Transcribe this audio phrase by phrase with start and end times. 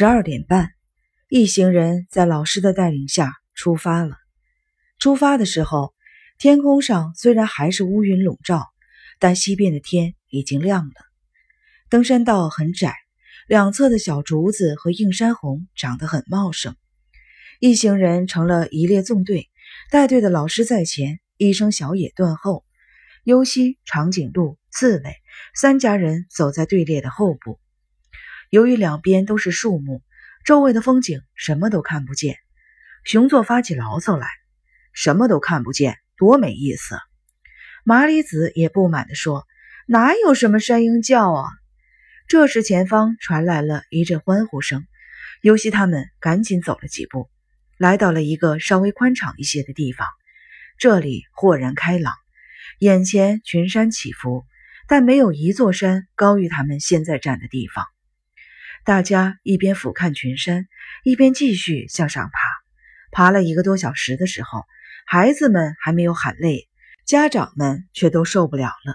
[0.00, 0.70] 十二点半，
[1.28, 4.14] 一行人在老师的带领下出发了。
[5.00, 5.92] 出发的时候，
[6.38, 8.68] 天空上虽然还是乌云笼罩，
[9.18, 10.94] 但西边的天已经亮了。
[11.90, 12.94] 登山道很窄，
[13.48, 16.76] 两侧的小竹子和映山红长得很茂盛。
[17.58, 19.50] 一行人成了一列纵队，
[19.90, 22.64] 带队的老师在前，医生小野断后，
[23.24, 25.16] 优希、长颈鹿、刺猬
[25.56, 27.58] 三家人走在队列的后部。
[28.50, 30.02] 由于两边都是树木，
[30.44, 32.36] 周围的风景什么都看不见。
[33.04, 34.26] 熊座发起牢骚来
[34.92, 36.98] ：“什么都看不见，多没意思！”
[37.84, 39.46] 麻里子也不满地说
[39.86, 41.48] ：“哪有什么山鹰叫啊？”
[42.26, 44.86] 这时前方传来了一阵欢呼声，
[45.40, 47.30] 尤西他们赶紧走了几步，
[47.78, 50.06] 来到了一个稍微宽敞一些的地方。
[50.78, 52.14] 这里豁然开朗，
[52.78, 54.44] 眼前群山起伏，
[54.86, 57.84] 但没有一座山高于他们现在站的地方。
[58.88, 60.66] 大家一边俯瞰群山，
[61.04, 62.38] 一边继续向上爬。
[63.10, 64.64] 爬了一个多小时的时候，
[65.06, 66.70] 孩子们还没有喊累，
[67.04, 68.94] 家长们却都受不了了。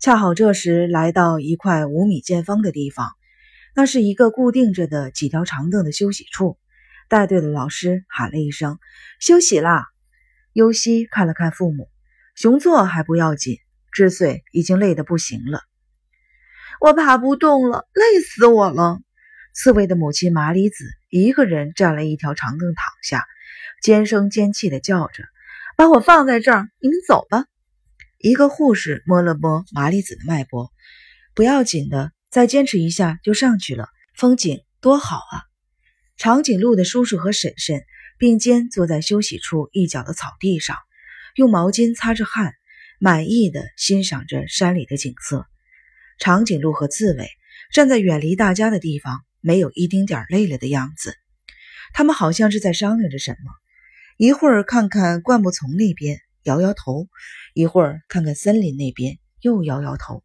[0.00, 3.10] 恰好这时来到一块五米见方的地方，
[3.74, 6.58] 那是一个固定着的几条长凳的休息处。
[7.06, 8.78] 带队的老师喊了一声
[9.20, 9.84] ：“休息啦！”
[10.54, 11.90] 尤西看了看父母，
[12.34, 13.58] 熊座还不要紧，
[13.92, 15.60] 智穗已经累得不行了。
[16.80, 19.02] 我爬不动了，累死我了。
[19.60, 23.26] 刺猬的母亲麻里子一个人占了一条长凳躺下，
[23.82, 25.24] 尖声尖气地叫着
[25.76, 27.44] ：“把我放在这儿，你们走吧。”
[28.18, 30.70] 一个护士摸了摸麻里子的脉搏，
[31.34, 33.88] 不要紧的，再坚持一下就上去了。
[34.14, 35.42] 风景多好啊！
[36.16, 37.82] 长颈鹿的叔叔和婶婶
[38.16, 40.76] 并肩坐在休息处一角的草地上，
[41.34, 42.54] 用毛巾擦着汗，
[43.00, 45.48] 满意的欣赏着山里的景色。
[46.20, 47.28] 长颈鹿和刺猬
[47.72, 49.24] 站在远离大家的地方。
[49.40, 51.14] 没有一丁点累了的样子，
[51.92, 53.52] 他们好像是在商量着什么。
[54.16, 57.06] 一会儿看看灌木丛那边，摇摇头；
[57.54, 60.24] 一会儿看看森林那边，又摇摇头。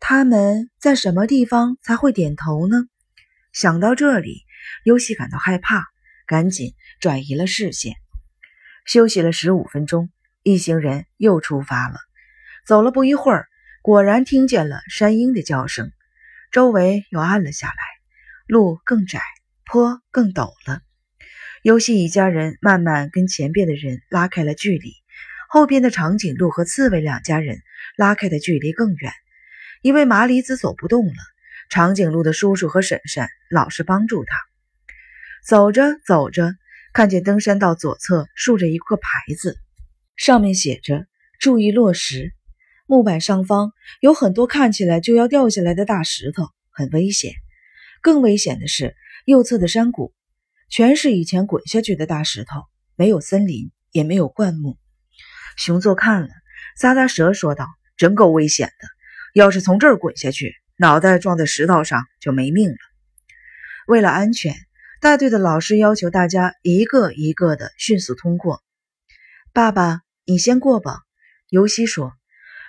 [0.00, 2.76] 他们在什么地方才会点头呢？
[3.52, 4.42] 想到这里，
[4.84, 5.84] 尤西感到害怕，
[6.26, 7.94] 赶紧转移了视线。
[8.84, 10.10] 休息了十五分钟，
[10.42, 11.98] 一行人又出发了。
[12.66, 13.48] 走了不一会儿，
[13.82, 15.90] 果然听见了山鹰的叫声。
[16.56, 17.74] 周围又暗了下来，
[18.46, 19.20] 路更窄，
[19.66, 20.80] 坡更陡了。
[21.60, 24.94] 尤西一家人慢慢跟前边的人拉开了距离，
[25.50, 27.58] 后边的长颈鹿和刺猬两家人
[27.98, 29.12] 拉开的距离更远，
[29.82, 31.12] 因为麻里子走不动了。
[31.68, 34.34] 长颈鹿的叔叔和婶婶老是帮助他。
[35.46, 36.54] 走着走着，
[36.94, 39.58] 看见登山道左侧竖着一个牌子，
[40.16, 41.06] 上面写着
[41.38, 42.32] “注意落石”。
[42.88, 47.32] 木板上方有很多看起来就要掉下来的大石头，很危险。
[48.00, 50.14] 更危险的是，右侧的山谷
[50.70, 52.62] 全是以前滚下去的大石头，
[52.94, 54.78] 没有森林，也没有灌木。
[55.56, 56.28] 熊座看了，
[56.78, 57.66] 咂咂舌，说道
[57.98, 58.86] ：“真够危险的！
[59.34, 62.76] 要是从这儿滚下去，脑袋撞在石头上就没命了。”
[63.88, 64.54] 为了安全，
[65.00, 68.62] 带队的老师要求大家一个一个的迅速通过。
[69.52, 71.00] 爸爸，你先过吧。”
[71.50, 72.12] 尤西说。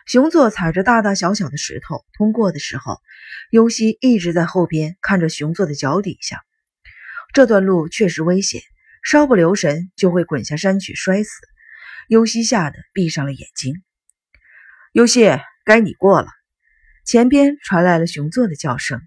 [0.08, 3.02] 熊座踩着大大小小的石头通过的时候，
[3.52, 6.46] 尤西一直在后边看着熊座的脚底下。
[7.34, 8.62] 这段路确实危险，
[9.04, 11.32] 稍不留神就会滚下山去摔死。
[12.08, 13.84] 尤西吓得闭上了眼睛。
[14.94, 15.30] 尤西，
[15.66, 16.30] 该你过了。
[17.04, 19.02] 前边传来了熊座的叫声，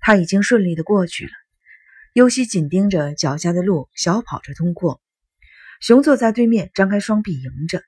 [0.00, 1.32] 他已经顺利的过去了。
[2.12, 5.00] 尤西紧盯着脚下的路，小跑着通过。
[5.80, 7.84] 熊座在对面张开双臂迎着，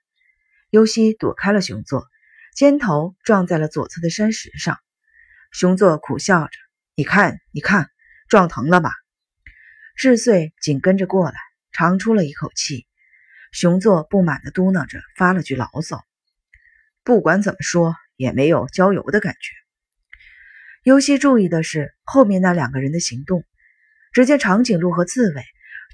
[0.70, 2.06] 尤西躲开了熊座。
[2.54, 4.78] 肩头撞在了左侧的山石上，
[5.52, 6.50] 熊座苦笑着
[6.94, 7.88] ：“你看，你看，
[8.28, 8.90] 撞疼了吧？”
[9.96, 11.34] 智穗紧跟着过来，
[11.72, 12.86] 长出了一口气。
[13.52, 16.04] 熊座不满地嘟囔着，发了句牢骚
[17.04, 19.54] ：“不管怎么说，也没有郊游的感觉。”
[20.84, 23.44] 尤其注意的是后面那两个人的行动。
[24.12, 25.42] 只见长颈鹿和刺猬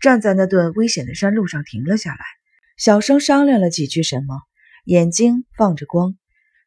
[0.00, 2.24] 站在那段危险的山路上停了下来，
[2.76, 4.40] 小声商量了几句什么，
[4.84, 6.16] 眼睛放着光。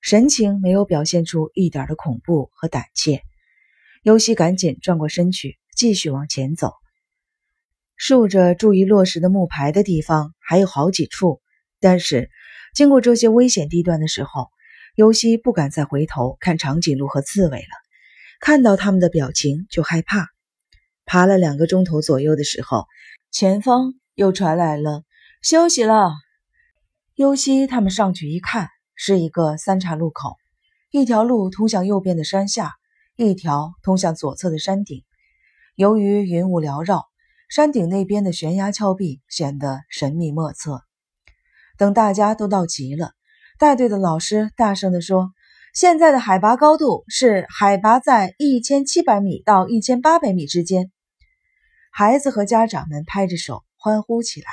[0.02, 3.22] 神情没有表现出一点的恐怖和胆怯。
[4.02, 6.74] 尤西赶紧转过身去，继续往前走。
[7.96, 11.40] 竖着“注意落石”的木牌的地方还有好几处，
[11.80, 12.32] 但是
[12.74, 14.50] 经过这些危险地段的时候，
[14.96, 17.68] 尤西不敢再回头看长颈鹿和刺猬了。
[18.40, 20.30] 看到他们的表情就害怕。
[21.06, 22.88] 爬了两个钟头左右的时候，
[23.30, 25.04] 前方又传来了
[25.44, 26.12] “休息了”。
[27.14, 28.71] 尤西他们上去一看。
[28.96, 30.38] 是一个三岔路口，
[30.92, 32.74] 一条路通向右边的山下，
[33.16, 35.04] 一条通向左侧的山顶。
[35.76, 37.06] 由于云雾缭绕，
[37.50, 40.84] 山顶那边的悬崖峭壁显得神秘莫测。
[41.78, 43.14] 等大家都到齐了，
[43.58, 45.32] 带队的老师大声地说
[45.74, 50.92] ：“现在的海拔高度是海拔在一千七百米到一千八百米之间。”
[51.92, 54.48] 孩子和家长们拍着手欢呼起来：“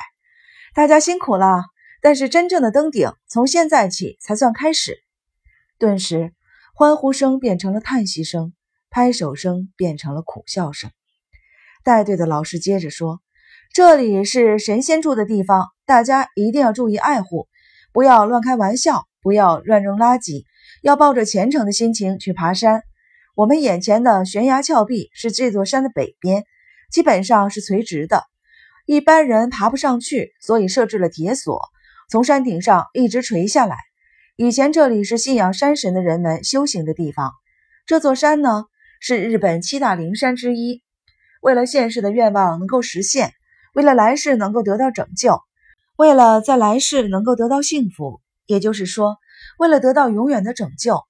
[0.74, 1.64] 大家辛苦了！”
[2.00, 4.98] 但是真正的登顶从现在起才算开始。
[5.78, 6.32] 顿时，
[6.74, 8.52] 欢呼声变成了叹息声，
[8.90, 10.90] 拍手声变成了苦笑声。
[11.84, 13.20] 带队的老师接着说
[13.74, 17.48] ：“这里是神仙住的地方，大家一定要注意爱护，
[17.92, 20.44] 不要乱开玩笑，不要乱扔垃圾，
[20.82, 22.82] 要抱着虔诚的心情去爬山。
[23.34, 26.44] 我们眼前的悬崖峭壁是这座山的北边，
[26.90, 28.24] 基本上是垂直的，
[28.86, 31.60] 一般人爬不上去，所以设置了铁索。”
[32.10, 33.76] 从山顶上一直垂下来。
[34.34, 37.32] 以前这里是信仰山神的人们修行的地方。
[37.84, 38.64] 这座山呢，
[38.98, 40.82] 是日本七大灵山之一。
[41.42, 43.34] 为了现世的愿望能够实现，
[43.74, 45.42] 为了来世能够得到拯救，
[45.96, 49.18] 为了在来世能够得到幸福，也就是说，
[49.58, 51.02] 为了得到永远的拯救，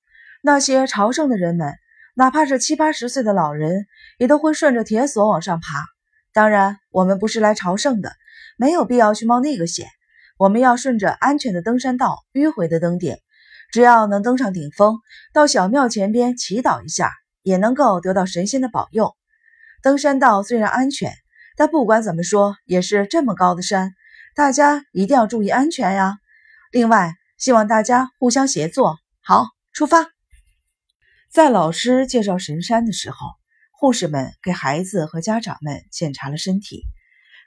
[0.43, 1.75] 那些朝圣的人们，
[2.15, 3.87] 哪怕是七八十岁的老人，
[4.19, 5.85] 也都会顺着铁索往上爬。
[6.33, 8.11] 当然，我们不是来朝圣的，
[8.57, 9.87] 没有必要去冒那个险。
[10.39, 13.17] 我们要顺着安全的登山道迂回的登顶，
[13.73, 15.01] 只要能登上顶峰，
[15.33, 17.11] 到小庙前边祈祷一下，
[17.43, 19.17] 也能够得到神仙的保佑。
[19.83, 21.13] 登山道虽然安全，
[21.57, 23.93] 但不管怎么说也是这么高的山，
[24.37, 26.19] 大家一定要注意安全呀。
[26.71, 28.97] 另外，希望大家互相协作。
[29.21, 30.07] 好，出发。
[31.33, 33.17] 在老师介绍神山的时候，
[33.73, 36.85] 护士们给孩子和家长们检查了身体，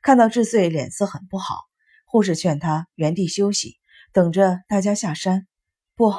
[0.04, 1.71] 看到志穗脸色很不好。
[2.12, 3.78] 护士劝他原地休息，
[4.12, 5.48] 等着大家下山。
[5.96, 6.14] 不，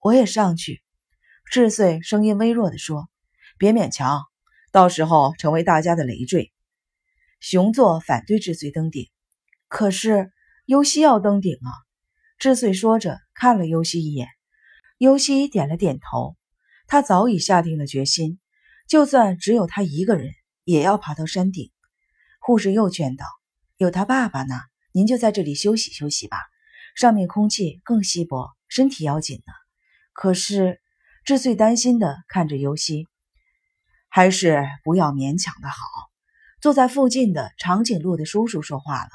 [0.00, 0.82] 我也上去。
[1.50, 3.10] 智穗声音微弱地说
[3.58, 4.22] ：“别勉强，
[4.72, 6.50] 到时候成为大家的累赘。”
[7.40, 9.10] 熊座反对智穗登顶，
[9.68, 10.32] 可是
[10.64, 11.76] 优希要登顶啊！
[12.38, 14.28] 智穗说着，看了优希一眼。
[14.96, 16.38] 优希点了点头，
[16.86, 18.40] 他早已下定了决心，
[18.86, 20.32] 就算只有他一个人，
[20.64, 21.70] 也要爬到山顶。
[22.40, 23.26] 护士又劝道
[23.76, 24.54] ：“有他爸爸呢。”
[24.98, 26.38] 您就在这里休息休息吧，
[26.96, 29.52] 上面空气更稀薄，身体要紧呢。
[30.12, 30.80] 可是
[31.24, 33.06] 志穗担心的看着尤西，
[34.08, 35.76] 还是不要勉强的好。
[36.60, 39.10] 坐在附近的长颈鹿的叔叔说话了：“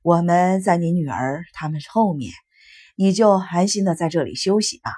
[0.00, 2.32] 我们在你女儿他们后面，
[2.96, 4.90] 你就安心的在这里休息吧。”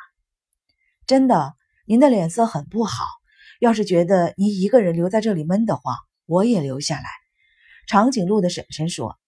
[1.05, 3.05] 真的，您的脸色很不好。
[3.59, 5.97] 要是觉得您一个人留在这里闷得慌，
[6.27, 7.09] 我也留下来。
[7.89, 9.19] 长颈鹿的婶婶说。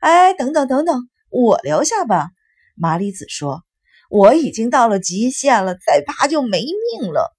[0.00, 2.30] 哎，等等等等，我留下吧。
[2.74, 3.64] 麻里子说
[4.08, 7.36] ：“我已经到了极限了，再爬就没命了。”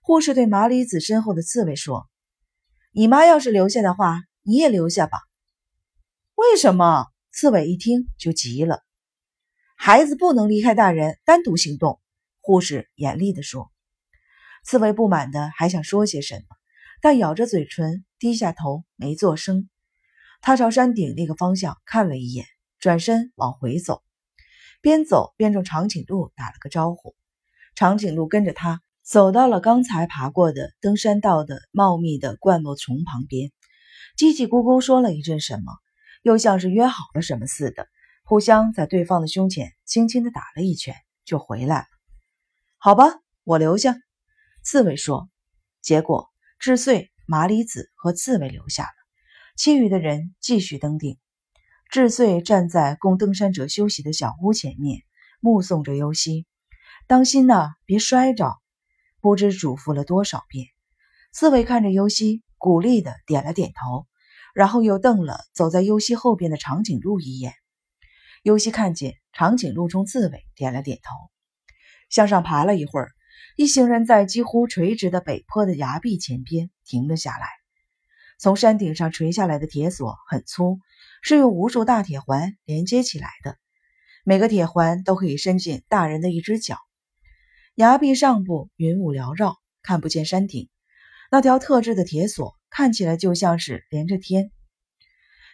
[0.00, 2.08] 护士对麻里子身后的刺猬说
[2.94, 5.18] ：“你妈要是留下的话，你也留下吧。”
[6.36, 7.06] 为什么？
[7.32, 8.82] 刺猬一听就急了
[9.76, 11.98] ：“孩子不能离开大人单独行动。”
[12.40, 13.72] 护士严厉地说。
[14.64, 16.56] 刺猬不满的还想说些什么，
[17.00, 19.68] 但咬着嘴唇，低下头没作声。
[20.44, 22.44] 他朝山顶那个方向看了一眼，
[22.80, 24.02] 转身往回走，
[24.80, 27.14] 边走边冲长颈鹿打了个招呼。
[27.76, 33.52] 长颈鹿跟着他走到了刚才爬过的登山道的茂密的灌木丛旁边，
[34.18, 35.72] 叽叽咕咕说了一阵什么，
[36.22, 37.86] 又像是约好了什么似的，
[38.24, 41.86] 互相在对方的胸前轻轻地打了一拳，就回来了。
[42.78, 43.04] 好吧，
[43.44, 43.94] 我留下。
[44.64, 45.28] 刺猬说。
[45.80, 49.01] 结果智穗、麻里子和刺猬留下了。
[49.54, 51.18] 其余的人继续登顶。
[51.90, 55.02] 智穗站在供登山者休息的小屋前面，
[55.40, 56.46] 目送着尤西。
[57.06, 58.56] 当心呐，别摔着！
[59.20, 60.68] 不知嘱咐了多少遍。
[61.32, 64.06] 刺猬看着尤西，鼓励的点了点头，
[64.54, 67.52] 然后又瞪了走在尤西后边的长颈鹿一眼。
[68.42, 71.14] 尤西看见长颈鹿冲刺猬点了点头，
[72.08, 73.10] 向上爬了一会儿，
[73.56, 77.61] 一行人在几乎垂直的北坡的崖壁前边停了下来。
[78.42, 80.80] 从山顶上垂下来的铁索很粗，
[81.22, 83.56] 是用无数大铁环连接起来的，
[84.24, 86.76] 每个铁环都可以伸进大人的一只脚。
[87.76, 90.68] 崖壁上部云雾缭绕，看不见山顶。
[91.30, 94.50] 那条特制的铁索看起来就像是连着天。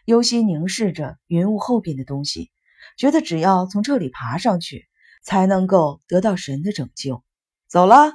[0.07, 2.50] 尤西凝视着云雾后边的东西，
[2.97, 4.88] 觉得只要从这里爬上去，
[5.23, 7.23] 才能够得到神的拯救。
[7.66, 8.14] 走了，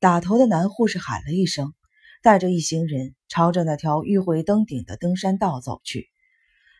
[0.00, 1.72] 打头的男护士喊了一声。
[2.24, 6.08] 带着一行人朝着那条迂回登顶的登山道走去。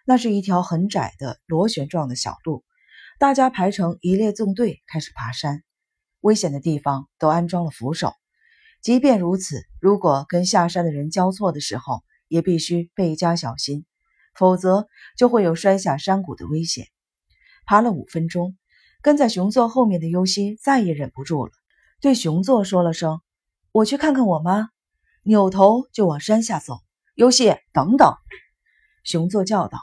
[0.06, 2.64] 那是一条很窄的螺旋状的小路，
[3.18, 5.62] 大家排成一列纵队开始爬山。
[6.20, 8.14] 危险的地方都安装了扶手，
[8.80, 13.84] 即便如此，如果跟下山的人交错的时候，也必须倍加小心，
[14.34, 16.86] 否则就会有摔下山谷的危险。
[17.66, 18.56] 爬了五分钟，
[19.02, 21.52] 跟在熊座后面的优西再也忍不住了，
[22.00, 23.20] 对熊座说了声
[23.72, 24.70] ：“我去看看我妈。”
[25.24, 26.80] 扭头就往山下走。
[27.14, 28.14] 优西，等等！
[29.04, 29.78] 熊座叫道：“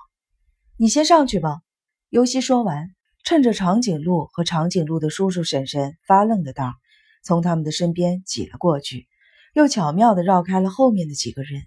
[0.77, 1.61] 你先上去吧。”
[2.09, 2.93] 尤西说完，
[3.23, 6.75] 趁着长颈鹿和长颈鹿的叔叔婶婶发愣的当。
[7.23, 9.07] 从他们的身边挤了过去，
[9.53, 11.63] 又巧妙地绕开了后面的几个人，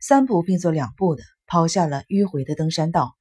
[0.00, 3.16] 三步并作两步地跑下了迂回的登山道。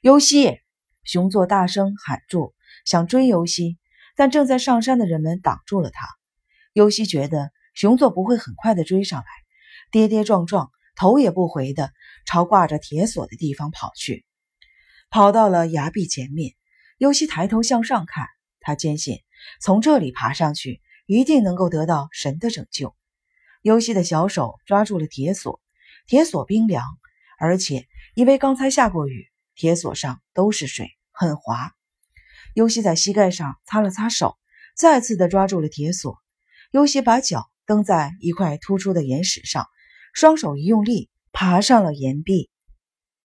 [0.00, 0.60] 尤西，
[1.04, 2.54] 熊座大声喊住，
[2.84, 3.78] 想追尤西，
[4.14, 6.06] 但正在上山的人们挡住了他。
[6.72, 9.26] 尤西觉得熊座不会很快地追上来，
[9.92, 11.92] 跌跌撞撞，头也不回地
[12.26, 14.24] 朝挂着铁锁的地方跑去。
[15.10, 16.54] 跑到了崖壁前面，
[16.98, 18.26] 尤西抬头向上看，
[18.58, 19.20] 他坚信
[19.60, 20.80] 从这里爬上去。
[21.06, 22.94] 一定能够得到神的拯救。
[23.60, 25.60] 尤西的小手抓住了铁锁，
[26.06, 26.86] 铁锁冰凉，
[27.38, 31.72] 而且因为刚才下过雨，铁锁上都是水，很滑。
[32.54, 34.38] 尤西在膝盖上擦了擦手，
[34.76, 36.16] 再次的抓住了铁锁。
[36.70, 39.66] 尤西把脚蹬在一块突出的岩石上，
[40.12, 42.50] 双手一用力，爬上了岩壁。